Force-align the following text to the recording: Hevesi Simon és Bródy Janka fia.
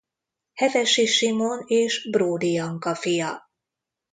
Hevesi 0.53 1.05
Simon 1.07 1.63
és 1.67 2.07
Bródy 2.11 2.51
Janka 2.51 2.95
fia. 2.95 3.49